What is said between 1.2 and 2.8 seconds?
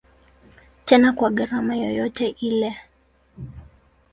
gharama yoyote ile.